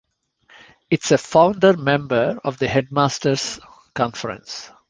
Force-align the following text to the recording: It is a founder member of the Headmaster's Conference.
It 0.89 1.05
is 1.05 1.11
a 1.11 1.19
founder 1.19 1.77
member 1.77 2.39
of 2.43 2.57
the 2.57 2.67
Headmaster's 2.67 3.59
Conference. 3.93 4.71